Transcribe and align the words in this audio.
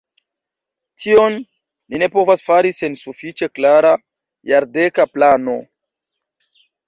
Tion 1.01 1.35
ni 1.41 1.99
ne 2.03 2.07
povas 2.15 2.43
fari 2.47 2.71
sen 2.79 2.97
sufiĉe 3.03 3.49
klara 3.59 3.91
jardeka 4.53 5.07
plano. 5.13 5.57